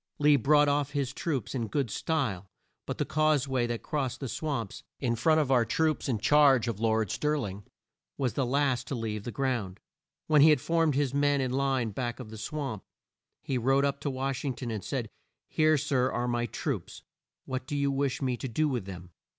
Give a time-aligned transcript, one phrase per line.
[0.17, 2.49] Lee brought off his troops in good style
[2.87, 6.67] by the cause way that crossed the swamps, in front of our troops in charge
[6.67, 7.65] of Lord Stir ling, and
[8.17, 9.79] was the last to leave the ground.
[10.25, 12.83] When he had formed his men in line back of the swamp,
[13.43, 15.07] he rode up to Wash ing ton, and said,
[15.47, 17.03] "Here, sir, are my troops,
[17.45, 19.11] what do you wish me to do with them?"